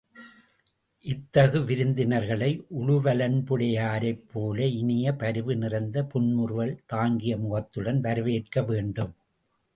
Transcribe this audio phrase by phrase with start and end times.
[1.05, 9.15] இத்தகு விருந்தினர்களை, உழுவலன்புடையாரைப் போல இனிய பரிவு நிறைந்த புன்முறுவல் தாங்கிய முகத்துடன் வரவேற்க வேண்டும்.